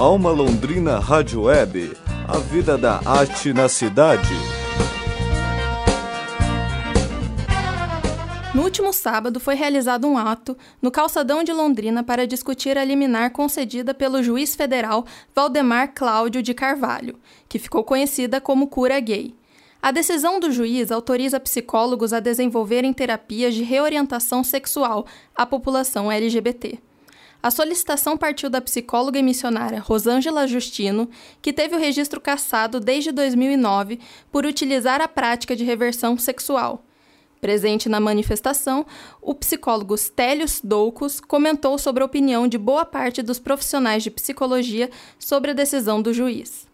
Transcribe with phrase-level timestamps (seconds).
[0.00, 1.94] Alma Londrina Rádio Web,
[2.26, 4.32] a vida da arte na cidade.
[8.54, 13.30] No último sábado foi realizado um ato no calçadão de Londrina para discutir a liminar
[13.32, 15.04] concedida pelo juiz federal
[15.34, 19.34] Valdemar Cláudio de Carvalho, que ficou conhecida como cura gay.
[19.82, 25.04] A decisão do juiz autoriza psicólogos a desenvolverem terapias de reorientação sexual
[25.36, 26.78] à população LGBT.
[27.42, 31.08] A solicitação partiu da psicóloga e missionária Rosângela Justino,
[31.40, 33.98] que teve o registro cassado desde 2009
[34.30, 36.84] por utilizar a prática de reversão sexual.
[37.40, 38.84] Presente na manifestação,
[39.22, 44.90] o psicólogo Stélios Doucos comentou sobre a opinião de boa parte dos profissionais de psicologia
[45.18, 46.68] sobre a decisão do juiz.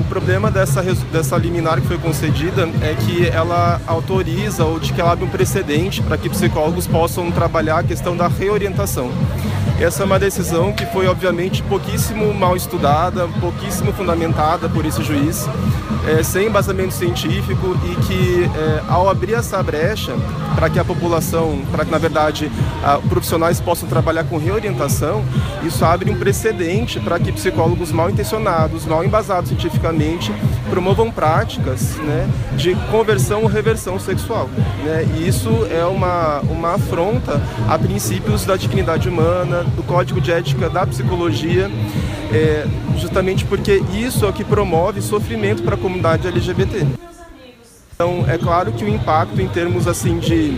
[0.00, 0.82] O problema dessa,
[1.12, 5.30] dessa liminar que foi concedida é que ela autoriza ou de que ela abre um
[5.30, 9.10] precedente para que psicólogos possam trabalhar a questão da reorientação.
[9.82, 15.44] Essa é uma decisão que foi, obviamente, pouquíssimo mal estudada, pouquíssimo fundamentada por esse juiz,
[16.06, 20.12] é, sem embasamento científico e que, é, ao abrir essa brecha
[20.54, 22.50] para que a população, para que, na verdade,
[22.82, 25.24] a, profissionais possam trabalhar com reorientação,
[25.62, 30.32] isso abre um precedente para que psicólogos mal intencionados, mal embasados cientificamente,
[30.70, 34.48] promovam práticas né, de conversão ou reversão sexual.
[34.84, 35.06] Né?
[35.16, 40.68] E isso é uma, uma afronta a princípios da dignidade humana, do código de ética
[40.68, 41.70] da psicologia,
[42.32, 42.66] é,
[42.98, 46.86] justamente porque isso é o que promove sofrimento para a comunidade LGBT.
[47.94, 50.56] Então, é claro que o impacto em termos assim de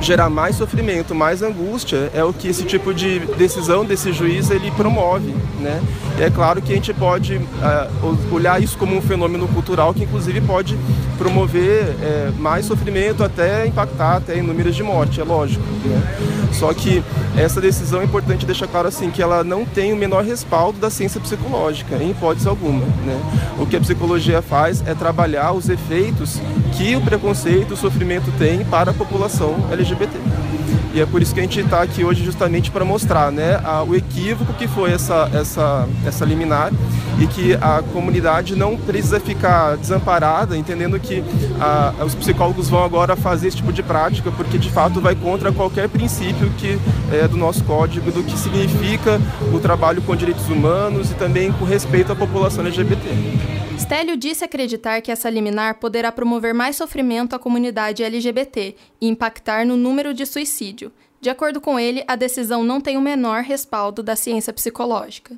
[0.00, 4.70] gerar mais sofrimento, mais angústia, é o que esse tipo de decisão desse juiz ele
[4.70, 5.82] promove, né?
[6.18, 10.04] E é claro que a gente pode uh, olhar isso como um fenômeno cultural que
[10.04, 10.76] inclusive pode
[11.16, 15.64] promover é, mais sofrimento até impactar até em números de morte, é lógico.
[15.84, 16.48] Né?
[16.52, 17.02] Só que
[17.36, 20.88] essa decisão é importante deixar claro assim que ela não tem o menor respaldo da
[20.88, 22.84] ciência psicológica, em hipótese alguma.
[23.04, 23.20] Né?
[23.58, 26.40] O que a psicologia faz é trabalhar os efeitos
[26.76, 30.12] que o preconceito, o sofrimento tem para a população LGBT.
[30.94, 33.82] E é por isso que a gente está aqui hoje justamente para mostrar né, a,
[33.82, 36.70] o equívoco que foi essa, essa, essa liminar
[37.20, 41.24] e que a comunidade não precisa ficar desamparada, entendendo que
[41.60, 45.50] a, os psicólogos vão agora fazer esse tipo de prática, porque de fato vai contra
[45.50, 46.78] qualquer princípio que
[47.12, 49.20] é do nosso código, do que significa
[49.52, 53.08] o trabalho com direitos humanos e também com respeito à população LGBT.
[53.78, 59.66] Stélio disse acreditar que essa liminar poderá promover mais sofrimento à comunidade LGBT e impactar
[59.66, 60.83] no número de suicídio.
[61.24, 65.34] De acordo com ele, a decisão não tem o menor respaldo da ciência psicológica.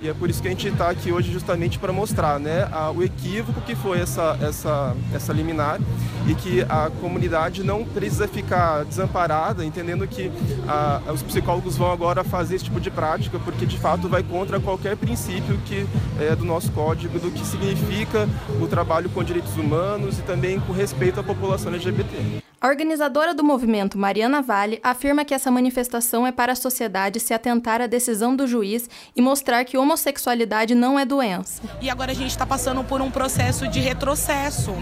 [0.00, 2.90] E é por isso que a gente está aqui hoje justamente para mostrar né, a,
[2.90, 5.78] o equívoco que foi essa, essa, essa liminar
[6.26, 10.32] e que a comunidade não precisa ficar desamparada, entendendo que
[10.66, 14.58] a, os psicólogos vão agora fazer esse tipo de prática, porque de fato vai contra
[14.58, 15.86] qualquer princípio que
[16.18, 18.26] é do nosso código, do que significa
[18.58, 22.45] o trabalho com direitos humanos e também com respeito à população LGBT.
[22.58, 27.34] A organizadora do movimento, Mariana Vale, afirma que essa manifestação é para a sociedade se
[27.34, 31.62] atentar à decisão do juiz e mostrar que homossexualidade não é doença.
[31.82, 34.72] E agora a gente está passando por um processo de retrocesso,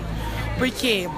[0.58, 1.08] porque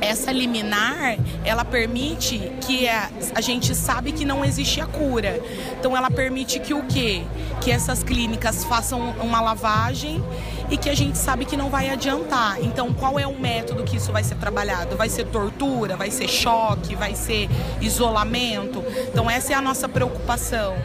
[0.00, 5.40] essa liminar, ela permite que a, a, gente sabe que não existe a cura.
[5.78, 7.22] Então ela permite que o quê?
[7.60, 10.22] Que essas clínicas façam uma lavagem
[10.70, 12.62] e que a gente sabe que não vai adiantar.
[12.62, 14.96] Então qual é o método que isso vai ser trabalhado?
[14.96, 17.48] Vai ser tortura, vai ser choque, vai ser
[17.80, 18.82] isolamento?
[19.08, 20.76] Então essa é a nossa preocupação.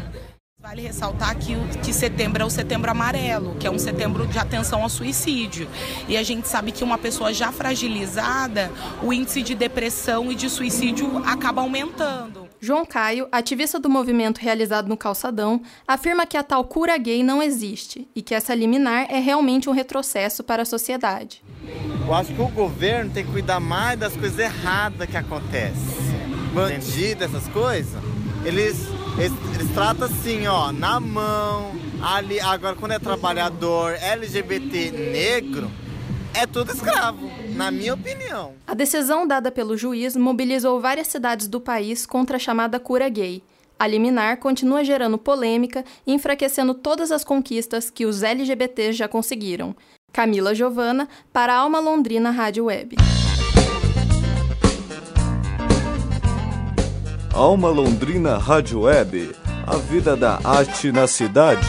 [0.75, 4.84] Vale ressaltar que, que setembro é o setembro amarelo, que é um setembro de atenção
[4.84, 5.69] ao suicídio.
[6.06, 8.69] E a gente sabe que uma pessoa já fragilizada,
[9.02, 12.50] o índice de depressão e de suicídio acaba aumentando.
[12.59, 17.41] João Caio, ativista do movimento realizado no Calçadão, afirma que a tal cura gay não
[17.41, 21.41] existe e que essa liminar é realmente um retrocesso para a sociedade.
[22.06, 25.96] Eu acho que o governo tem que cuidar mais das coisas erradas que acontecem.
[26.53, 27.94] Bandido, essas coisas,
[28.44, 31.72] eles eles, eles tratam assim, ó, na mão.
[32.02, 35.72] Ali, agora, quando é trabalhador LGBT negro,
[36.34, 38.53] é tudo escravo, na minha opinião.
[38.67, 43.41] A decisão dada pelo juiz mobilizou várias cidades do país contra a chamada cura gay.
[43.79, 49.76] A liminar continua gerando polêmica e enfraquecendo todas as conquistas que os LGBTs já conseguiram.
[50.12, 52.96] Camila Giovana, para a Alma Londrina Rádio Web.
[57.35, 59.35] Alma Londrina Rádio Web,
[59.67, 61.67] a vida da arte na cidade.